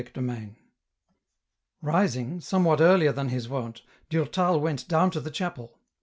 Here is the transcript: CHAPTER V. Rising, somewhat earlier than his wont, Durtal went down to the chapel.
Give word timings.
CHAPTER 0.03 0.21
V. 0.23 0.55
Rising, 1.83 2.39
somewhat 2.41 2.81
earlier 2.81 3.11
than 3.11 3.29
his 3.29 3.47
wont, 3.47 3.83
Durtal 4.09 4.59
went 4.59 4.87
down 4.87 5.11
to 5.11 5.19
the 5.19 5.29
chapel. 5.29 5.77